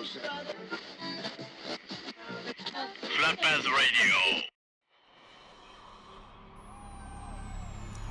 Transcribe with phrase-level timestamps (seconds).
[0.00, 0.08] フラ
[3.32, 3.90] ッパーズラデ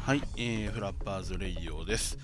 [0.05, 2.19] はい、えー、フラッパーズレイディオです。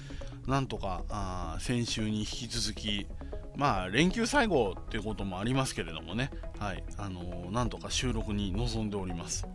[0.45, 3.07] なんとかあ先週に引き続き、
[3.55, 6.29] まあ、連休最後っていうこともありますけれどもね、
[6.59, 9.47] はい、あのー、なんとか収録に臨んでおります。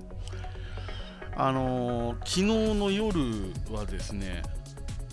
[1.36, 2.42] あのー、昨日
[2.74, 3.20] の夜
[3.70, 4.42] はですね、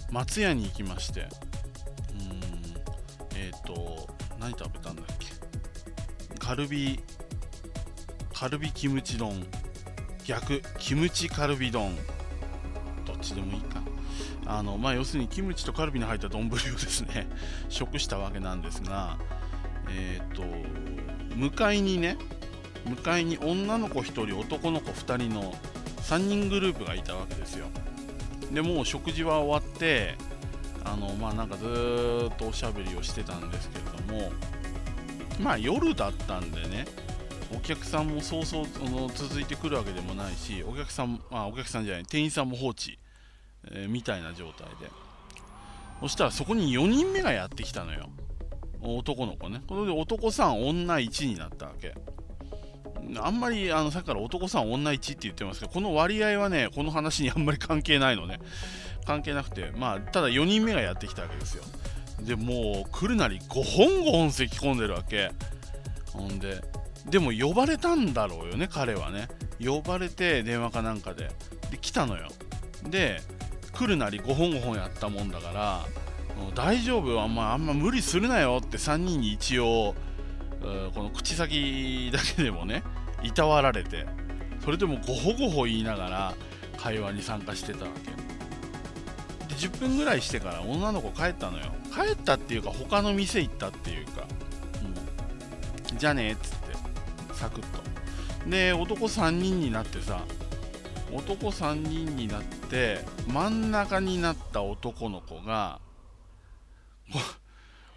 [0.10, 1.26] 松屋に行きまして、う
[3.36, 5.28] ん、えっ、ー、と、何食べたんだっけ？
[6.40, 7.00] カルビ、
[8.34, 9.46] カルビキムチ丼、
[10.26, 11.96] 逆、キムチカルビ丼、
[13.06, 13.82] どっちでもいいか。
[14.46, 17.28] あのまあ、要するにキムチとカルビに入った丼をですね。
[17.70, 19.18] 食したわけなんですが、
[19.90, 20.44] えっ、ー、と
[21.36, 22.18] 向かいにね
[22.86, 25.54] 向かいに女の子1人男の子2人の
[26.04, 27.68] 3人グループがいたわけですよ。
[28.52, 30.16] でもう食事は終わって
[30.86, 34.32] あのまあなんかずっとおしゃべりをしてたんですけども
[35.40, 36.86] まあ夜だったんでね
[37.56, 38.66] お客さんもそうそう
[39.14, 43.00] 続いてくるわけでもないしお客さんまあお客さんじゃない店員さんも放置、
[43.72, 45.08] えー、みたいな状態で。
[46.02, 48.10] そしたらそこに4人目がやってきたのよ。
[48.82, 49.64] 男の子ね。
[49.68, 51.96] これで男3女1になったわけ。
[53.20, 58.40] あんまりあのさっきから男さん女1って言ってますけどこの割合はねこの話にあんまり関係ないのね。
[59.06, 61.64] 関係なくてまあただ4人目がやってきたわけですよ。
[62.22, 65.32] でもう来るなり5本5本咳込んでるわけ。
[66.14, 66.62] ほんで
[67.10, 69.28] でも呼ばれたんだろうよね彼はね。
[69.64, 71.30] 呼ばれて電話かなんかで。
[71.72, 72.30] で来たのよ。
[72.90, 73.22] で
[73.72, 75.86] 来るなり5本5本やったもんだから
[76.56, 79.96] 大丈夫あんまあんま無理するなよって3人に一応
[80.94, 82.84] この口先だけでもね
[83.24, 84.06] いたわられて。
[84.64, 86.34] それでもごほごほ言いながら
[86.78, 88.12] 会話に参加してたわけ。
[89.58, 91.66] 10分ぐらいしてから女の子帰ったのよ。
[91.94, 94.26] 帰ったっていうか他の店行ったっていうか、
[95.92, 96.68] うん、じゃあねっつって。
[97.34, 97.88] サクッと。
[98.50, 100.24] で男3人になってさ
[101.14, 105.80] 男3人になって真ん中になった男の子が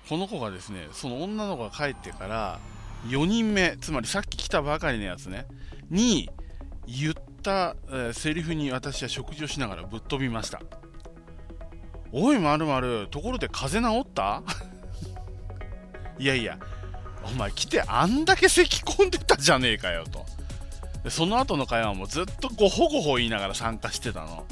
[0.08, 2.58] この子がですねその女の子が帰ってから
[3.08, 5.46] 4人目つまりさっき来たばかりのやつね
[5.88, 6.28] に
[6.86, 10.60] 言った、えー、セリフに私は食事をしながらぶっ飛びました。
[12.12, 14.42] おいまるまるところで風邪治った？
[16.18, 16.58] いやいや
[17.24, 20.24] お前来てあんだけ咳込んでたじゃねえかよと。
[21.04, 24.44] でその後の会話もずっとごほごほ言いながら参加してたの。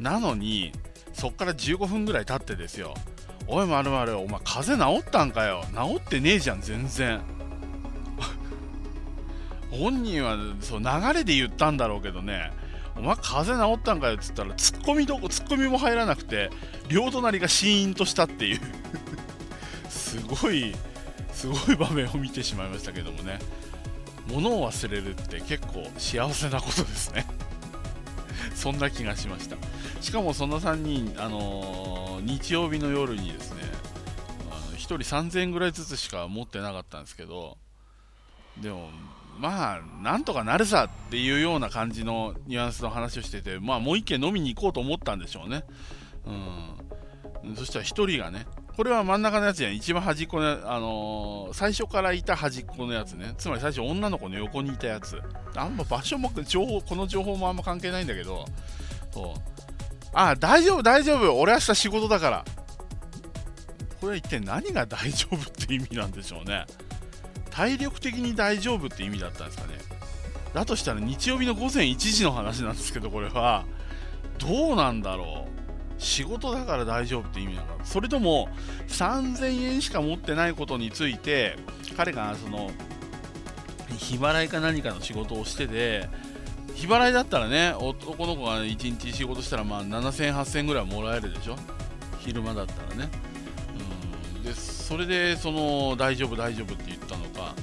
[0.00, 0.72] なのに
[1.12, 2.94] そっから15分ぐらい経ってですよ。
[3.48, 5.64] おいまるまるお前風邪治ったんかよ？
[5.74, 7.20] 治ってねえじゃん全然。
[9.70, 12.50] 本人はそう流れで言ったんだろうけどね。
[12.98, 16.50] お前風邪治ったんかよっつったらツッコミどこツッコミも入らなくて
[16.88, 18.60] 両隣がシーンとしたっていう。
[19.88, 20.74] すごい
[21.32, 23.38] すごい場面を見てしまいましたけどもね。
[24.28, 27.26] 物を忘れるって結構幸せなことですね。
[28.54, 29.56] そんな気がしました。
[30.00, 33.62] しかもその3人、あのー、日曜日の夜にですね
[34.50, 37.56] あの1人3000円ぐらいずつしか持ってなかったんですけど
[38.58, 38.90] でも
[39.38, 45.64] まあなんとかなるさっていうような感じのニュアンスの話をしててまあもう1軒飲みに行こうと思ったんでしょうね。
[47.44, 47.56] うん。
[47.56, 48.46] そしたら1人がね
[48.76, 53.34] これは真ん中のやつや一番端っこの、あのー、最初からいた端っこのやつね。
[53.38, 55.18] つまり最初女の子の横にいたやつ。
[55.54, 58.44] あんま場所も情報この情報もあんま関係ないんだけど。
[59.12, 59.56] そう。
[60.12, 61.38] あ大丈夫大丈夫。
[61.38, 62.44] 俺明日仕事だから。
[64.00, 66.66] これは一体何が大丈夫って意味なんでしょうね。
[67.56, 69.78] 体力的に大丈夫って意味だったんですかね。
[70.52, 73.64] だとしたら日曜日の午前1時の話なんですけどこれは。
[74.38, 75.50] どうなんだろう。
[75.96, 77.84] 仕事だから大丈夫って意味なのか。
[77.86, 78.50] それとも
[78.88, 81.56] 3000円しか持ってないことについて
[81.96, 82.70] 彼がその
[83.96, 86.10] 日払いか何かの仕事をしてて
[86.74, 91.56] 日払いだったらね男の子が1日仕事したらまあ7000円8000円ぐらいもらえるでしょ。
[92.18, 93.08] 昼間だったらね。
[94.46, 97.54] でそれでその大丈夫大丈夫って言ったのか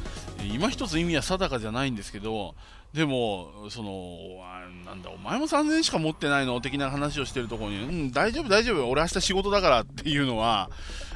[0.53, 2.55] 今一つ意味は定かじゃないんですけど
[2.93, 4.37] でも、その、
[4.85, 6.61] なんだ、お前も3000円しか持ってないの？
[6.61, 10.69] 的な話をしてるところに、うん、大丈夫、大丈夫、俺明日仕事だからっていうのは、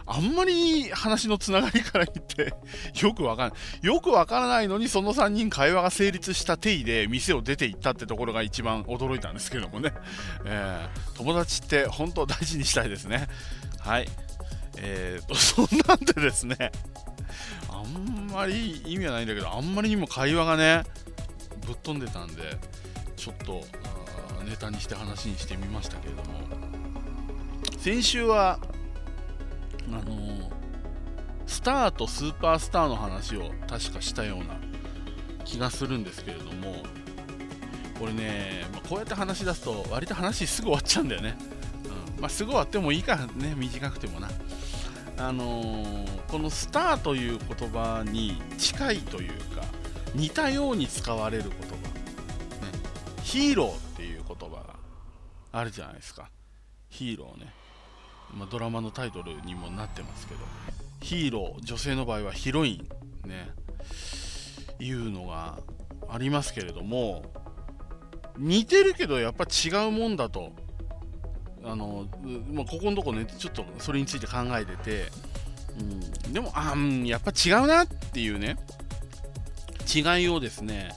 [0.08, 2.56] あんまり話のつながりから言って、
[3.06, 3.86] よくわかんない。
[3.86, 9.94] よくわからないのに、その3人会話が成立した定位で店を出て行ったってところが一番驚いたんですけどもね。
[10.46, 13.28] えー、友達って本当大事にしたいですね。
[13.80, 14.08] はい。
[14.78, 16.72] えーと、 そんなんでですね、
[17.70, 20.84] あんまり意味はないんだけど、あんまりにも会話がね、
[21.66, 22.58] ぶっ飛んでたんで
[23.16, 23.64] ちょっと
[24.46, 26.48] ネタにして話にしてみましたけれども。
[27.78, 28.60] 先週は
[29.90, 30.52] あの
[31.46, 34.60] スターとスーパースターの話を確かしたような
[35.46, 36.84] 気がするんですけれども。
[38.00, 41.36] これね、まあ、こうやって話し出すと割と話すぐ終わっちゃうんだよね、
[42.16, 42.22] うん。
[42.22, 44.30] まあ、すぐ終わってもいいからね短くてもな。
[45.18, 49.64] あのー、このスターという言葉に近いというか
[50.14, 51.82] 似たように使われる言葉、ね、
[53.24, 54.76] ヒーローっていう言葉が
[55.52, 56.30] あるじゃないですか。
[56.90, 57.54] ヒーローね、
[58.34, 60.40] まあ、ドラマのタイトルにもなってますけど。
[61.02, 62.82] ヒーロー女性の場合はヒロイ
[63.26, 63.50] ンね。
[64.80, 65.58] いうのが
[66.10, 67.24] ありますけれども
[68.38, 70.52] 似てるけどやっぱ違うもんだと
[71.64, 72.08] あの、
[72.52, 75.12] まあ、ここのとこねちょっとそれについて考えてて、
[75.80, 75.84] う
[76.30, 78.58] ん、でもあんやっぱ違うなっていうね
[79.94, 80.92] 違いをですね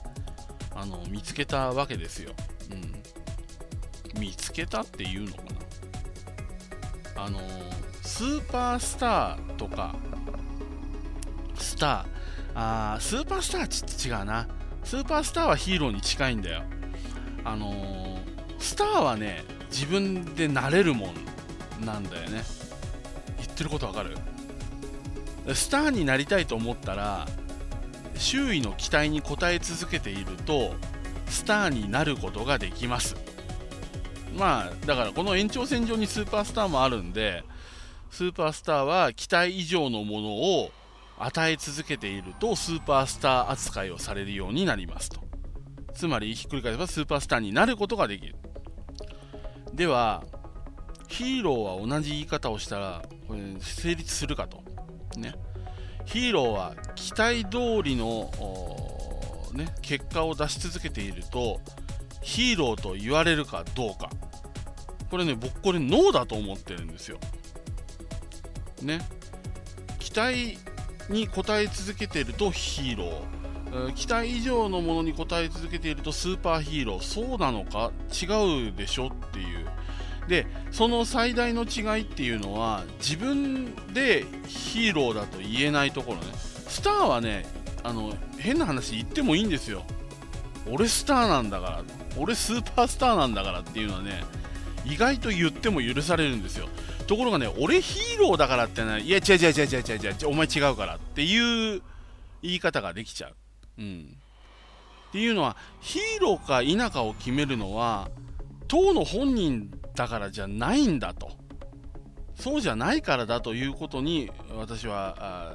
[0.74, 2.32] あの見つけたわけですよ、
[2.70, 5.42] うん、見つけたっていうのか
[7.14, 7.24] な。
[7.24, 7.38] あの
[8.02, 9.94] スーパースターとか
[11.58, 12.06] スター
[12.54, 14.48] あースーパースターちょっと違うな。
[14.84, 16.62] スーパースターはヒーローに近いんだよ。
[17.44, 18.18] あのー、
[18.58, 21.12] スターはね自分でなれるも
[21.80, 22.42] んなんだよね。
[23.38, 24.16] 言ってることわかる？
[25.54, 27.26] スターになりたいと思ったら
[28.14, 30.74] 周囲の期待に応え続けていると
[31.26, 33.16] スターになることができます。
[34.36, 37.42] まあだからこの延長線上にスーパースターもあるんで
[38.10, 40.70] スーパースターは期待以上のものを
[41.18, 45.20] 与え続けているとスーパースター扱いをされるようになりますと。
[45.94, 48.36] つまりひっくり返せばスーパースターになることができる。
[49.74, 50.24] では
[51.08, 54.62] ヒーローは同じ言い方をしたらこれ成立するかと。
[55.16, 55.34] ね。
[56.04, 58.30] ヒーローは期待通りの、
[59.52, 61.60] ね、結果を出し続けていると
[62.22, 64.10] ヒーローと言われるかどうか。
[65.10, 67.18] これね僕これノーだと思ってるんですよ。
[68.82, 69.00] ね。
[69.98, 70.58] 期待
[71.08, 73.94] に応え続けているとヒーロー。
[73.94, 77.00] 期待以上のものに応え続けているとスーパーヒーロー。
[77.00, 77.92] そうなのか？
[78.10, 79.06] 違うでしょ？
[79.06, 79.10] っ
[80.30, 86.26] でその最大の違いっていうのは自分でヒーローだと言えないところね。
[86.68, 87.44] スターはね
[87.82, 89.82] あの変な話言ってもいいんですよ。
[90.70, 91.82] 俺スターなんだから
[92.16, 94.22] 俺スーパースターなんだからっていうのはね
[94.86, 96.68] 意外と言っても許されるんですよ。
[97.08, 101.82] ところがね俺ヒーローだからってねいや違う違う違う違う違う違うお前違うからっていう
[102.40, 103.34] 言い方ができちゃう。
[103.78, 104.16] うん。
[105.08, 108.08] っていうのはヒーローか否かを決めるのは
[108.68, 111.32] 当の本人だからじゃないんだと。
[112.34, 115.54] そうじゃないからだということに私は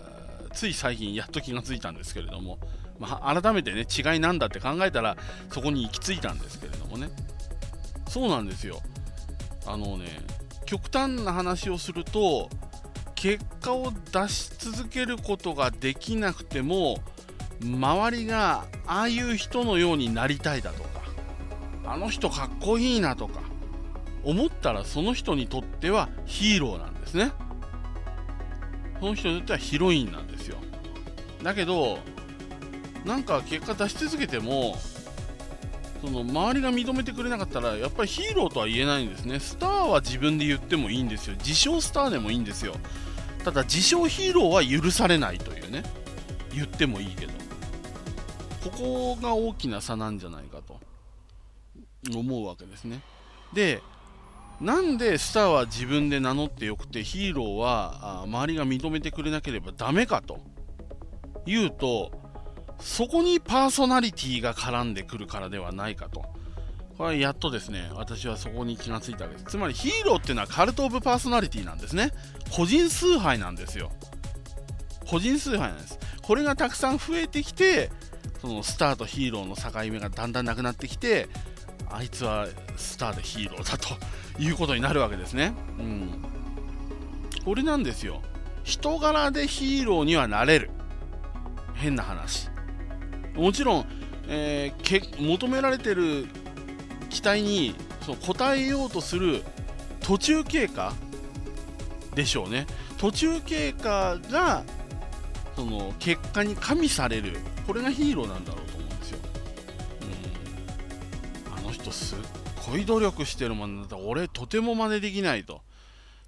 [0.54, 2.60] つい最近やっと気がついたんですけれども、
[3.00, 5.18] まあ、改めてね違いなんだって考えたら
[5.52, 7.10] そこに行き着いたんですけれどもね。
[8.08, 8.82] そうなんですよ。
[9.66, 10.06] あのね
[10.66, 12.50] 極端な話をすると
[13.16, 16.98] 結果を出し続けることができなくても
[17.64, 20.90] 周りがああいう人のようになりたいだとか
[21.86, 23.42] あの人かっこいいなとか
[24.26, 27.32] 思ったらその人にとってはヒーローなんですね。
[29.00, 30.58] その人にとってはヒロインなんですよ。
[31.44, 32.00] だけど
[33.06, 34.78] なんか結果出し続けても
[36.02, 39.40] その周りが認めてくれなかったらやっぱりヒーローとは言えないんですね。
[39.40, 41.36] スターは自分で言ってもいいんですよ。
[41.38, 42.76] 自称スターでもいいんですよ。
[43.44, 45.84] ただ自称ヒーローは許されないというね。
[46.52, 47.34] 言ってもいいけど。
[48.64, 50.80] ここが大きな差なんじゃないかと
[52.18, 53.02] 思うわけですね。
[53.54, 53.84] で
[54.62, 60.40] なんでスターは自分で名乗ってよくてヒーローは周りが認めてくれなければダメかと。
[61.48, 62.12] いうと
[62.80, 66.26] そこにパーソナリティが絡んでくるからではないかと。
[66.98, 69.46] これやっとですね私はそこに気がついたわけです。
[69.46, 72.12] つまりヒーローっていうのはカルト・オブ・パーソナリティなんですね。
[72.52, 73.92] 個人崇拝なんですよ。
[75.08, 76.00] 個人崇拝なんです。
[76.22, 77.92] これがたくさん増えてきて
[78.42, 81.28] そのスターとヒーローの境目がだんだんなくなってきて
[81.96, 83.96] あいつはスターでヒーローだと
[84.38, 85.54] いうことになるわけですね。
[85.80, 86.10] うん。
[87.46, 88.22] これなんですよ。
[88.66, 90.72] 人柄でヒーローにはなれる。
[91.76, 92.50] 変な話。
[93.34, 93.86] もちろん、
[94.28, 96.28] えー、け求められてる
[97.10, 99.44] 期待にその応えようとする
[100.02, 100.94] 途中経過
[102.14, 102.68] でしょうね。
[102.98, 104.64] 途中経過が
[105.56, 107.38] その結果に加味される。
[107.66, 108.65] これがヒーローなんだろう
[111.86, 111.92] うん。
[111.92, 112.18] あの人すっ
[112.72, 115.62] ごい努力してるもんだったら俺とても真似できないと。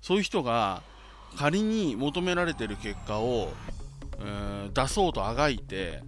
[0.02, 0.84] そういう人が
[1.38, 3.50] 仮に求められてる結果を、
[4.20, 6.02] えー、出そうとあがいて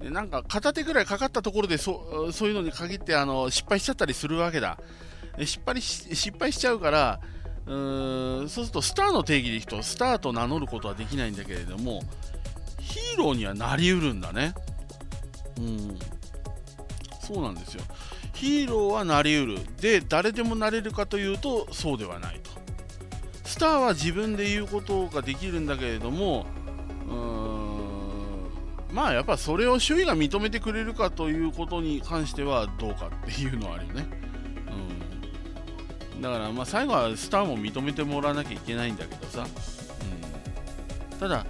[0.00, 4.78] でなんか片手ぐらいかかったところでそそういうのに限ってあの失敗しちゃったりするわけだ。
[5.44, 7.20] 失敗し失敗しちゃうから
[7.66, 12.02] うーんそうするとスターの定義でいくとスターと名乗ることはできないんだけれども
[12.80, 14.54] ヒーローにはなりうるんだね。
[15.58, 15.98] うん。
[17.20, 17.82] そうなんですよ。
[18.38, 19.58] ヒーローはなりうる。
[19.80, 22.50] で誰でもなれるかというとそうではないと。
[23.44, 26.46] スターは自分で言うことができるんだけれども
[27.08, 34.06] うーんまあやっぱそれを周囲が認めてくれるかということに関してはどうかっていうのはあるよね、
[36.14, 39.46] うん、だからまあ最後はスターも認めてもらわなきゃいけないんだけどさ、
[41.12, 41.44] うん、ただ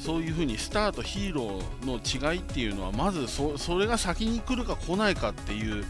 [0.00, 5.84] そういうふうにスターとヒーローの違いっていうのはまずそそれが先に来るか来ないかっていう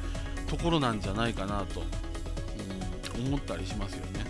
[0.53, 1.81] ところなんじゃないかなと、
[3.19, 4.27] うん、思ったりしますよね。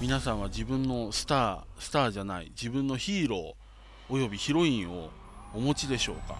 [0.00, 5.10] 皆さんは自分のスタースターじゃない自分のヒーローおよびヒロインを
[5.52, 6.38] お持ちでしょうか、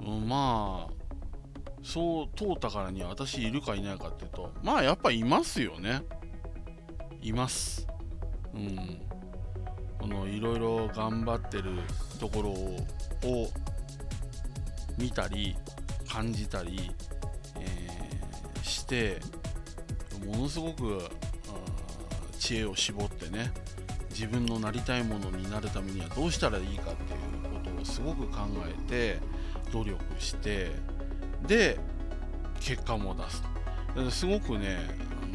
[0.00, 0.92] うん、まあ
[1.82, 6.02] そう通ったからには私いるかいないかっていうとまあやっぱいますよね。
[7.20, 7.86] います。
[8.54, 9.02] うん。
[9.98, 11.72] このいろいろ頑張ってる
[12.18, 13.50] ところを
[15.00, 15.56] 見たり
[16.08, 16.90] 感じたり、
[17.56, 19.20] えー、して
[20.26, 21.00] ものすごく
[22.38, 23.52] 知恵を絞ってね
[24.10, 27.18] 自分のなりたいものになるためにはどうしたらいいかっていう
[27.64, 29.20] ことをすごく考えて
[29.72, 30.72] 努力して
[31.46, 31.78] で
[32.60, 34.78] 結果も出すすごくね
[35.22, 35.26] あ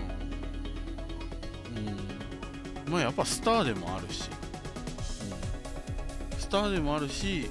[1.78, 4.30] のうんまあやっぱスターでもあるし、
[6.32, 7.50] うん、スターでもあるし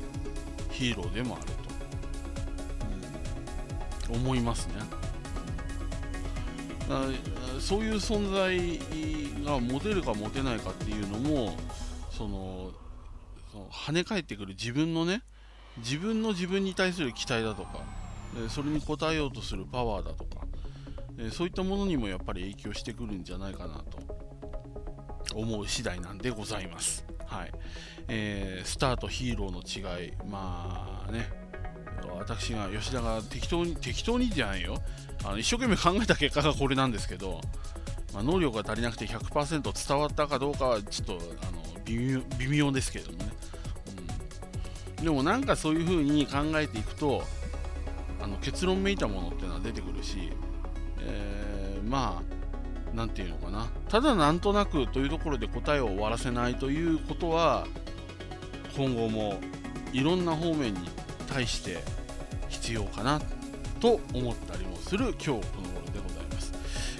[0.70, 1.53] ヒーローでもある、
[4.10, 4.74] 思いますね。
[7.60, 11.56] そういう存在が持てるか持てないかっていうのも
[12.10, 12.72] その
[13.50, 15.22] その跳ね返ってくる自分のね
[15.78, 17.80] 自分の自分に対する期待だとか
[18.48, 20.46] それに応えようとするパワーだとか
[21.32, 24.24] そういったものにもやっぱり影響してくるんじゃないかなと
[25.34, 27.04] 思う次第なんでございます。
[27.26, 27.52] はい。
[28.08, 31.30] えー、スターとヒーローの違い、まあね、
[32.26, 34.76] 私が吉田が適当に適当にじゃないよ。
[35.24, 37.40] あの一生懸命考えた結果がこれなんですけど、
[38.12, 43.26] まあ、能力が足りなくて100%伝わったかどうかはちょっとあの微妙ですけどもね、
[44.98, 47.22] うん、でもなんかそういう風に考えていくと
[48.20, 50.30] あの結論めいたものっていうのは出てくるし、
[51.00, 52.34] えー、まあ
[52.94, 53.68] 何て言うのかな。
[53.88, 57.66] ただなんとなくというところで答えを終わらせないということは
[58.76, 59.40] 今後も
[59.92, 60.88] いろんな方面に
[61.28, 61.82] 対して
[62.64, 63.20] 必要かな
[63.78, 66.50] と思ったりもする今日この頃でございます、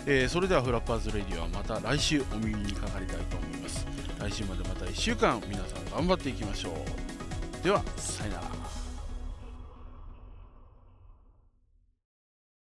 [0.07, 3.87] えー、それではフラッパーズレディはまた来週お耳にかかりたいと思います。
[4.21, 6.71] 来週までまた1週間皆さん頑張っていきましょ
[7.63, 7.65] う。
[7.65, 8.54] ではさよなら。